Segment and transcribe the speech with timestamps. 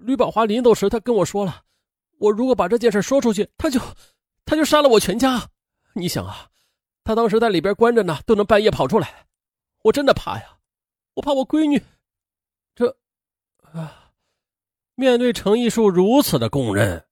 [0.00, 1.62] 吕宝华临走时，他跟我说了，
[2.18, 3.80] 我如果把这件事说出去，他就
[4.44, 5.48] 他就杀了我全家。
[5.92, 6.48] 你想啊，
[7.04, 9.26] 他当时在里边关着呢，都能半夜跑出来，
[9.82, 10.58] 我真的怕呀，
[11.14, 11.82] 我怕我闺女。
[12.74, 12.96] 这
[13.72, 14.12] 啊，
[14.94, 17.04] 面对程艺树如此的供认，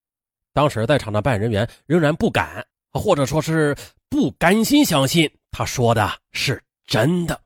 [0.53, 3.77] 当时在场的办案人员仍然不敢，或者说是
[4.09, 7.41] 不甘心相信他说的是真的。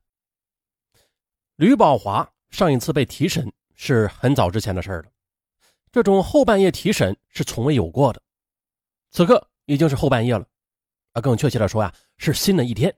[1.56, 5.04] 吕宝华上一次被提审是很早之前的事了，
[5.92, 8.20] 这种后半夜提审是从未有过的。
[9.10, 10.44] 此刻已经是后半夜了，
[11.12, 12.92] 啊，更确切的说呀，是新的一天，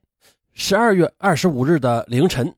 [0.52, 2.54] 十二月二十五日的凌晨。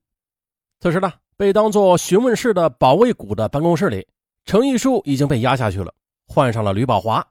[0.79, 4.07] 此时呢，被当做询问室的保卫股的办公室里，
[4.45, 5.93] 程艺树已经被压下去了，
[6.29, 7.27] 换上了吕宝华。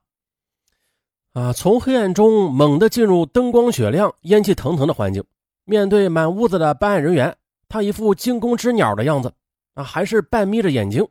[1.33, 5.23] 啊，从黑暗中猛地进入灯光雪亮、烟气腾腾的环境，
[5.63, 7.37] 面对满屋子的办案人员。
[7.67, 9.31] 他一副惊弓之鸟的样子，
[9.73, 11.07] 啊，还是半眯着眼睛，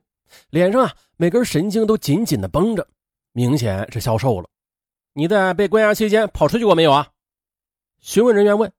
[0.51, 2.87] 脸上啊每根神经都紧紧的绷着，
[3.33, 4.48] 明显是消瘦了。
[5.13, 7.09] 你在被关押期间跑出去过没有啊？
[8.01, 8.73] 询问人员问。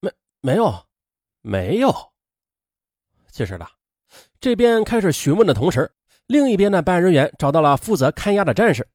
[0.00, 0.86] 没，没有，
[1.40, 1.94] 没有。
[3.30, 3.66] 其实呢，
[4.40, 5.90] 这边开始询问的同时，
[6.26, 8.86] 另一边的办案人员找到了负责看押的战士，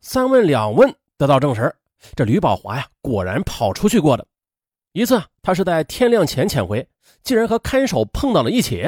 [0.00, 1.74] 三问两问得到证实，
[2.14, 4.26] 这吕宝华呀果然跑出去过的。
[4.92, 6.86] 一次，他是在天亮前潜回。
[7.22, 8.86] 竟然和看守碰到了一起，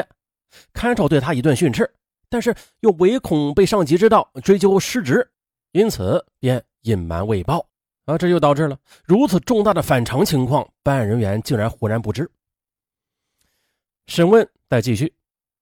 [0.74, 1.90] 看守对他一顿训斥，
[2.28, 5.30] 但是又唯恐被上级知道追究失职，
[5.72, 7.66] 因此便隐瞒未报。
[8.06, 12.30] 啊，这就导致了如此重大的反常情况，办案人员竟然浑然不知。
[14.06, 15.12] 审问在继续，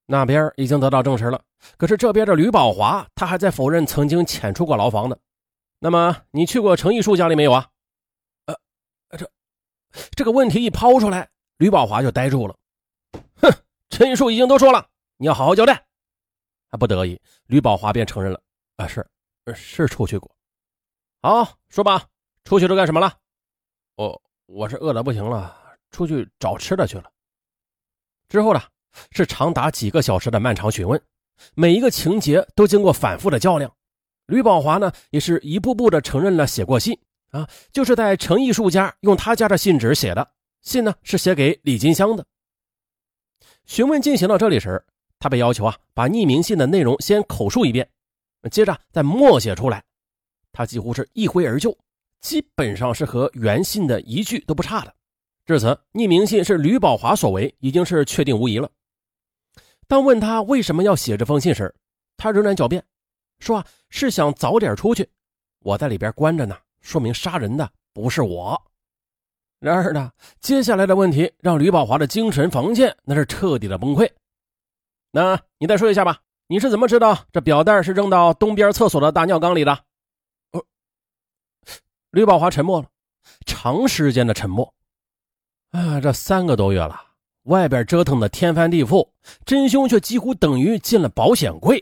[0.05, 1.41] 那边已经得到证实了，
[1.77, 5.17] 可是这边的吕宝华他还在否认曾经潜出过牢房的。
[5.79, 7.67] 那么你去过程艺树家里没有啊？
[8.45, 8.55] 呃，
[9.17, 9.27] 这
[10.15, 11.27] 这个问题一抛出来，
[11.57, 12.55] 吕宝华就呆住了。
[13.41, 13.51] 哼，
[13.89, 15.83] 陈玉树已经都说了，你要好好交代。
[16.69, 18.41] 啊，不得已，吕宝华便承认了。
[18.77, 19.05] 啊，是，
[19.53, 20.29] 是出去过。
[21.21, 22.07] 好，说吧，
[22.43, 23.13] 出去都干什么了？
[23.95, 25.55] 我我是饿得不行了，
[25.91, 27.09] 出去找吃的去了。
[28.27, 28.61] 之后呢，
[29.11, 31.01] 是长达几个小时的漫长询问，
[31.53, 33.73] 每一个情节都经过反复的较量。
[34.25, 36.99] 吕宝华呢，也是一步步的承认了写过信
[37.29, 42.25] 啊，就是在程艺术家用他家的信纸写的信呢，是写给李金香的。
[43.65, 44.83] 询问进行到这里时，
[45.25, 47.89] 他被要求啊把匿名信的内容先口述一遍，
[48.51, 49.83] 接着再默写出来。
[50.51, 51.75] 他几乎是一挥而就，
[52.21, 54.93] 基本上是和原信的一句都不差的。
[55.43, 58.69] 至此，匿名信是吕宝华所为，已经是确定无疑了。
[59.87, 61.73] 当问他为什么要写这封信时，
[62.17, 62.85] 他仍然狡辩，
[63.39, 65.09] 说啊是想早点出去，
[65.61, 68.61] 我在里边关着呢，说明杀人的不是我。
[69.59, 74.07] 然而呢，接下来的问题让吕宝华的精神防线那是彻底的崩溃。
[75.15, 79.71] 那你再说一下吧，你是怎么知道这表带是扔到东边厕所的大尿缸里的？
[80.51, 80.61] 呃，
[82.11, 82.89] 吕宝华沉默了，
[83.45, 84.73] 长时间的沉默。
[85.71, 86.99] 啊，这三个多月了，
[87.43, 89.07] 外边折腾的天翻地覆，
[89.45, 91.81] 真凶却几乎等于进了保险柜。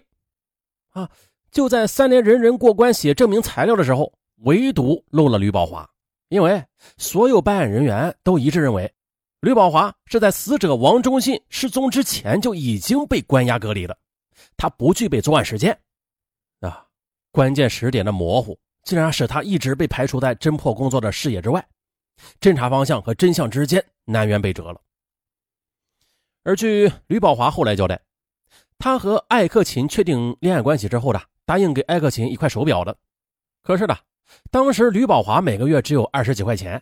[0.91, 1.09] 啊，
[1.49, 4.13] 就在三连人人过关写证明材料的时候，
[4.43, 5.89] 唯独漏了吕宝华。
[6.29, 6.63] 因为
[6.97, 8.93] 所有办案人员都一致认为，
[9.43, 13.93] 吕宝华是在死者王忠信失踪之前就已经被关押隔离了，
[14.55, 15.77] 他不具备作案时间。
[16.61, 16.87] 啊，
[17.29, 21.61] 关键时点的模糊，竟然使他一直被排除在侦破工作的视野之外，
[22.39, 24.79] 侦查方向和真相之间南辕北辙了。
[26.43, 27.99] 而据吕宝华后来交代，
[28.79, 32.95] 他和艾克勤确定恋爱关系之后呢，答应给艾克勤一块手表的，
[33.61, 33.97] 可是呢。
[34.49, 36.81] 当时吕宝华每个月只有二十几块钱，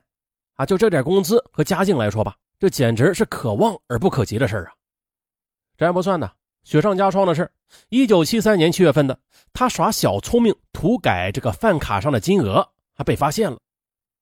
[0.53, 4.72] 啊，就这点工资和家境来说吧，这简直是可望而不可及的事啊。
[5.75, 7.51] 这还不算呢，雪上加霜的是，
[7.89, 9.19] 一九七三年七月份的，
[9.51, 13.57] 他耍小聪明涂改这个饭卡上的金额，还被发现了，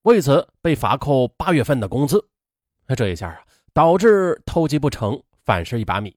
[0.03, 2.25] 为此被罚扣八月份的工资。
[2.87, 6.15] 那这一下啊，导致偷鸡不成反蚀一把米。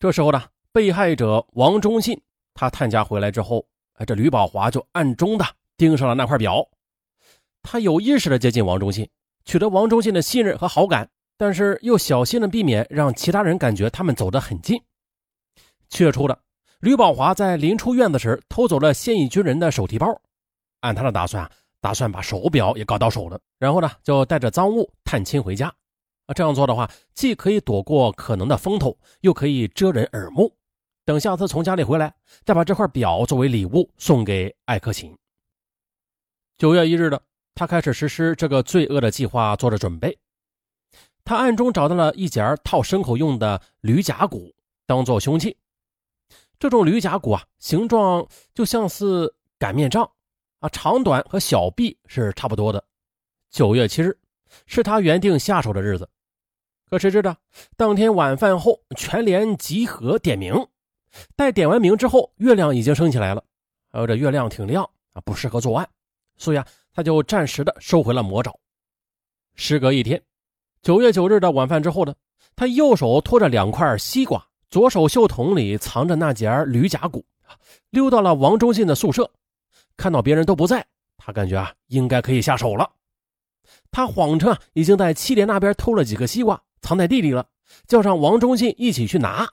[0.00, 2.20] 这时候呢，被害者王忠信
[2.52, 5.44] 他探家回来之后，哎，这吕宝华就暗中的。
[5.76, 6.68] 盯上了那块表，
[7.62, 9.08] 他有意识的接近王忠信，
[9.44, 14.80] 取得王忠信的信任和好感，但是又小心的避免让其他人感觉他们走得很近。
[15.88, 16.38] 七月初的，
[16.80, 20.20] 吕宝华在临出院子时偷走了现役军人的手提包，
[20.80, 21.50] 按他的打算啊，
[21.80, 25.66] 打算把手表也搞到手了，然后呢，就带着赃物探亲回家。
[26.26, 30.54] 啊，这样做的话，既可以躲过可能的风头，又可以遮人耳目。
[31.04, 32.14] 等下次从家里回来，
[32.44, 35.12] 再把这块表作为礼物送给艾克勤。
[36.56, 37.20] 九月一日的，
[37.54, 40.18] 他开始实施这个罪恶的计划，做着准备。
[41.24, 44.54] 他暗中找到了一截套牲口用的驴甲骨，
[44.86, 45.56] 当做凶器。
[46.58, 50.10] 这种驴甲骨啊，形状就像是擀面杖
[50.60, 52.84] 啊，长短和小臂是差不多的。
[53.50, 54.18] 九月七日
[54.66, 56.08] 是他原定下手的日子，
[56.88, 57.36] 可谁知道
[57.76, 60.54] 当天晚饭后，全连集合点名。
[61.36, 63.44] 待点完名之后，月亮已经升起来了，
[63.90, 64.82] 还有这月亮挺亮
[65.12, 65.88] 啊，不适合作案，
[66.38, 68.54] 所以啊，他就暂时的收回了魔爪。
[69.54, 70.22] 时隔一天，
[70.82, 72.14] 九月九日的晚饭之后呢，
[72.56, 74.44] 他右手托着两块西瓜。
[74.70, 77.22] 左手袖筒里藏着那截驴甲骨，
[77.90, 79.30] 溜到了王忠信的宿舍，
[79.98, 80.82] 看到别人都不在，
[81.18, 82.90] 他感觉啊应该可以下手了。
[83.90, 87.46] 他谎称已经在七连那边偷了几个西瓜，藏在地里了，
[87.86, 89.46] 叫上王忠信一起去拿。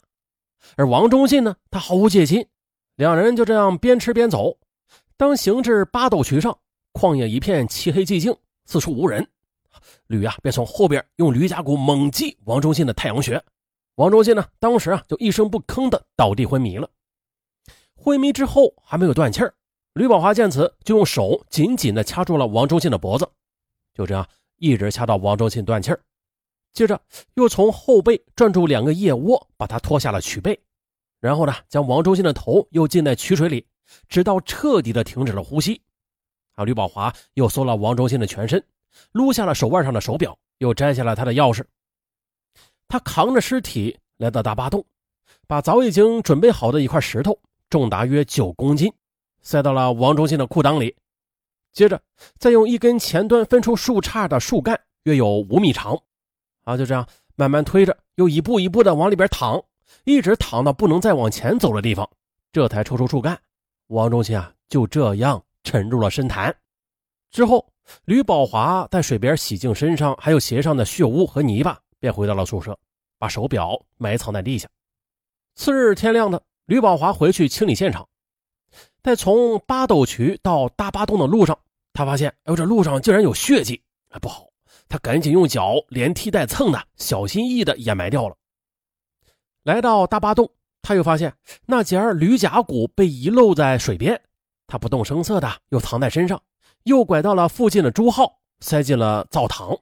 [0.77, 2.47] 而王忠信呢，他毫无戒心，
[2.95, 4.57] 两人就这样边吃边走。
[5.17, 6.57] 当行至八斗渠上，
[6.93, 9.27] 旷野一片漆黑寂静，四处无人，
[10.07, 13.41] 吕啊便从后边用驴夹骨猛击王忠信的太阳穴。
[13.95, 16.89] 王忠信呢，当时啊就一声不吭的倒地昏迷了。
[17.95, 19.53] 昏迷之后还没有断气儿，
[19.93, 23.29] 吕宝华见此就用手紧紧的掐住了王忠信的脖子，
[23.93, 24.25] 就这样
[24.55, 25.99] 一直掐到王忠信断气儿。
[26.71, 27.01] 接着
[27.33, 30.57] 又从后背转住两个腋窝，把他拖下了曲背，
[31.19, 33.65] 然后呢将王忠信的头又浸在曲水里，
[34.07, 35.81] 直到彻底的停止了呼吸。
[36.59, 38.61] 啊，吕宝华又搜了王忠信的全身，
[39.13, 41.63] 撸下了手腕上的手表，又摘下了他的钥匙。
[42.89, 44.83] 他扛着尸体来到大坝洞，
[45.47, 47.39] 把早已经准备好的一块石头，
[47.69, 48.91] 重达约九公斤，
[49.41, 50.93] 塞到了王忠信的裤裆里。
[51.71, 52.01] 接着，
[52.37, 55.97] 再用一根前端分出树杈的树干，约有五米长，
[56.65, 57.07] 啊，就这样
[57.37, 59.63] 慢慢推着，又一步一步的往里边躺，
[60.03, 62.09] 一直躺到不能再往前走的地方，
[62.51, 63.39] 这才抽出树干。
[63.87, 66.55] 王忠信啊，就这样沉入了深潭。
[67.29, 67.71] 之后，
[68.05, 71.79] 吕宝华在水边洗净身上还有鞋上的血污和泥巴。
[71.99, 72.79] 便回到了宿舍，
[73.17, 74.69] 把手表埋藏在地下。
[75.55, 78.07] 次日天亮的，吕宝华回去清理现场，
[79.03, 81.59] 在从八斗渠到大巴洞的路上，
[81.91, 84.47] 他发现，哎呦，这路上竟然有血迹，哎，不好！
[84.87, 88.35] 他赶紧用脚连踢带蹭的，小心翼翼的掩埋掉了。
[89.63, 90.49] 来到大巴洞，
[90.81, 91.35] 他又发现
[91.65, 94.19] 那截驴甲骨被遗漏在水边，
[94.69, 96.41] 他不动声色的又藏在身上，
[96.83, 99.77] 又拐到了附近的朱号，塞进了灶堂。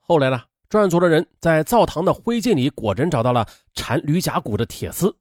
[0.00, 0.42] 后来呢？
[0.68, 5.14] 专案组的人在灶堂的灰烬里果真找到了缠驴甲骨的铁丝。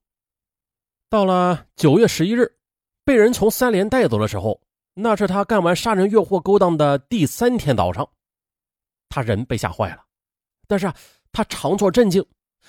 [1.09, 2.49] 到了九月十一日，
[3.03, 4.61] 被人从三连带走的时候，
[4.93, 8.07] 那是他干完杀人越货勾当的第三天早上，
[9.09, 10.01] 他人被吓坏了，
[10.67, 10.95] 但是啊，
[11.33, 12.25] 他常作镇静，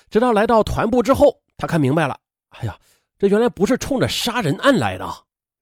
[0.09, 2.19] 直到来到团部之后，他看明白了，
[2.49, 2.77] 哎呀，
[3.17, 5.09] 这原来不是冲着杀人案来的，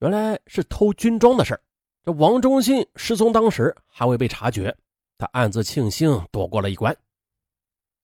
[0.02, 1.56] 原来是偷军装的事
[2.04, 4.76] 这王忠信失踪当时还未被察觉，
[5.16, 6.94] 他暗自庆幸躲过了一关。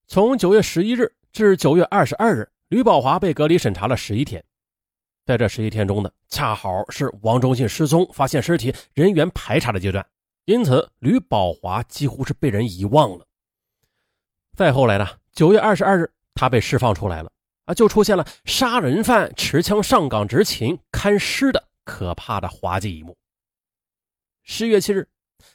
[0.07, 4.43] 从九月十一日至九月二十二日，吕宝华被隔离审查了十一天。
[5.27, 10.07] 在这十一天中呢，恰好是王忠信失踪、发现尸体、人员排查的阶段，
[10.45, 13.27] 因此吕宝华几乎是被人遗忘了。
[14.57, 17.33] 再后来呢，九月二十二日，他被释放出来了，
[17.65, 23.17] 啊，就出现了杀人犯持枪上岗执勤看尸的可怕的滑稽一幕。
[24.43, 25.09] 十月七日，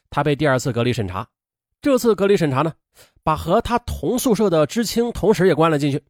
[0.10, 1.28] 他被第二次隔离审查，
[1.80, 2.74] 这次隔离审查呢。
[3.22, 6.04] 把和他同宿舍的知青同时也关了进去，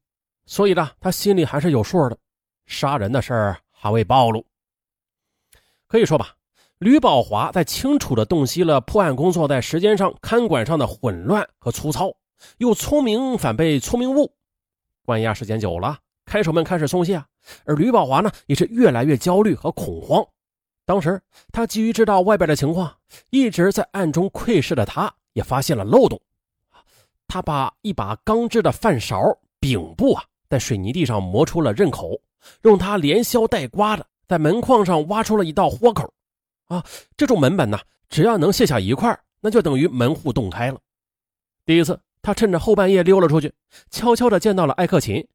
[0.46, 2.18] 所以呢，他心里还是有数的。
[2.66, 4.46] 杀人的事儿还未暴露，
[5.88, 6.36] 可以说吧，
[6.80, 12.16] 吕宝华在清楚地洞悉了破案工作在时间上、看管上的混乱和粗糙，
[12.58, 14.34] 又聪明反被聪明误。
[15.06, 17.24] 关押时间久了，看守们开始松懈，
[17.66, 20.26] 而吕宝华呢，也是越来越焦虑和恐慌。
[20.86, 21.22] 当时
[21.52, 22.94] 他急于知道外边的情况，
[23.30, 26.20] 一直在暗中窥视的他，也发现了漏洞。
[27.28, 29.18] 他把一把钢制的饭勺
[29.60, 32.20] 柄部啊，在水泥地上磨出了刃口，
[32.64, 36.14] 用它连削带刮的，在门框上挖出了一道豁口。
[36.68, 36.84] 啊，
[37.18, 40.80] 这种门板呢，只要能卸下一块，那就等于门户洞开了。
[41.66, 43.52] 第一次，他趁着后半夜溜了出去，
[43.90, 45.26] 悄悄地见到了艾克勤。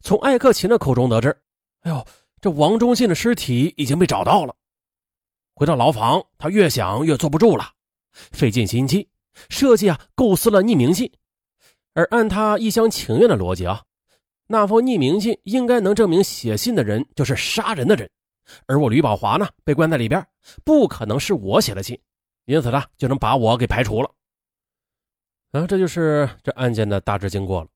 [0.00, 1.36] 从艾克勤的口中得知，
[1.86, 2.04] 哎呦，
[2.40, 4.52] 这王忠信的尸体已经被找到了。
[5.54, 7.64] 回到牢房，他越想越坐不住了，
[8.12, 9.08] 费尽心机
[9.48, 11.10] 设计啊，构思了匿名信。
[11.94, 13.84] 而按他一厢情愿的逻辑啊，
[14.48, 18.10] 那封匿名信应该能证明写信的人就是杀人的人，
[18.66, 20.26] 而我吕宝华呢被关在里边，
[20.64, 21.96] 不可能是我写的信，
[22.46, 24.10] 因此呢就能把我给排除了。
[25.52, 27.68] 啊，这就是这案件的大致经过了。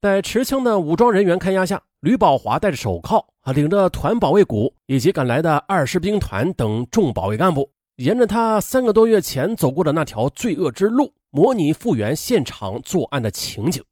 [0.00, 11.12] 在持枪的武装人员看押下，吕宝华戴着手铐啊，领着团保卫股以及赶来的二师兵团等众保卫干部，沿着他三个多月前走过的那条罪恶之路。
[11.32, 13.84] 模拟复原现场作案的情景，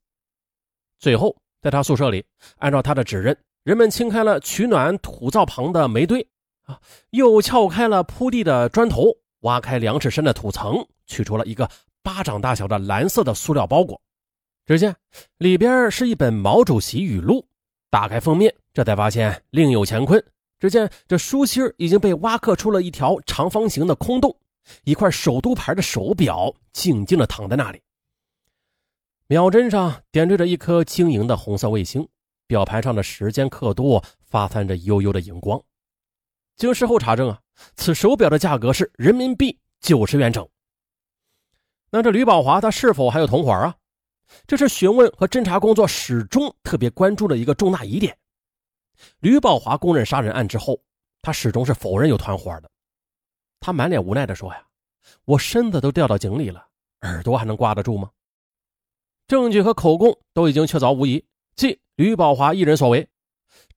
[0.99, 2.25] 最后在他宿舍里，
[2.57, 6.27] 按照他的指认，人们清开了取暖土灶旁的煤堆，
[6.65, 6.77] 啊，
[7.11, 11.69] 又撬开了铺地的砖头，挖开两尺深的土层，取出了一个
[12.03, 14.01] 巴掌大小的蓝色的塑料包裹。
[14.69, 14.95] 只见
[15.39, 17.43] 里边是一本毛主席语录。
[17.89, 20.23] 打开封面，这才发现另有乾坤。
[20.59, 24.37] 只见这书心已经被挖刻出了一条长方形的空洞，
[24.83, 27.81] 一块首都牌的手表静静地躺在那里。
[29.25, 32.07] 秒针上点缀着一颗晶莹的红色卫星，
[32.45, 35.59] 表盘上的时间刻度发散着幽幽的荧光。
[36.57, 37.39] 经事后查证啊，
[37.75, 40.47] 此手表的价格是人民币九十元整。
[41.89, 43.75] 那这吕宝华他是否还有同伙啊？
[44.45, 48.17] 这是询问和侦查工作始终特别关注的一个重大疑点。
[49.19, 50.81] 吕宝华供认杀人案之后，
[51.21, 52.69] 他始终是否认有团伙的。
[53.59, 54.65] 他满脸无奈地说：“呀，
[55.25, 56.67] 我身子都掉到井里了，
[57.01, 58.11] 耳朵还能挂得住吗？”
[59.27, 63.07] 证据和口供都已经确凿无疑，即吕宝华一人所为。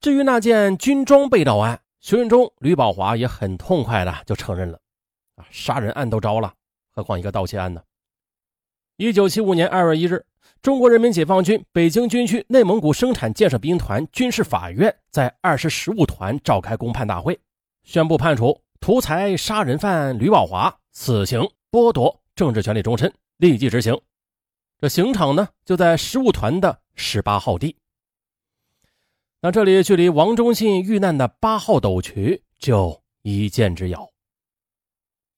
[0.01, 4.79] 至于那件军装被盗案，询问中吕宝华也很痛快的就承认了
[5.35, 6.53] ：“啊，杀人案都招了，
[6.91, 7.81] 何况一个盗窃案呢？”
[8.97, 10.25] 一九七五年二月一日。
[10.63, 17.37] 中国人民解放军北京军区内蒙古生产建设兵团军事法院在二十实务团召开公判大会，
[17.83, 23.99] 宣布判处图财杀人犯吕宝华死刑，剥夺政治权利终身，立即执行。
[24.79, 27.75] 这刑场呢，就在十五团的十八号地。
[29.41, 34.09] 那这里距离王忠信遇难的八号斗渠就一箭之遥。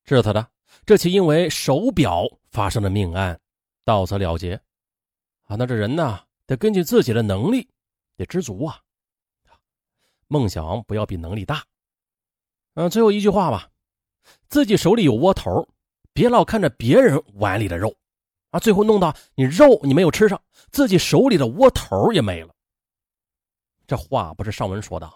[0.03, 0.47] 至此的
[0.85, 3.39] 这起因为手表发生的命案
[3.83, 4.61] 到此了结。
[5.45, 7.69] 啊，那这人呢，得根据自己的能力，
[8.17, 8.81] 得知足啊！
[10.27, 11.63] 梦想不要比能力大。
[12.73, 13.69] 嗯，最后一句话吧，
[14.49, 15.67] 自己手里有窝头，
[16.13, 17.95] 别老看着别人碗里的肉，
[18.49, 22.53] 啊，最后弄到你肉你没有吃上，自己手里的窝头也没了。
[23.85, 25.07] 这话不是上文说的，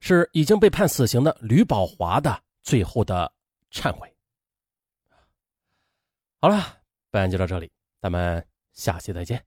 [0.00, 3.32] 是已经被判死刑的吕宝华的最后的
[3.70, 4.14] 忏悔。
[6.40, 6.78] 好了，
[7.10, 9.42] 本案就到这里，咱们下期再见。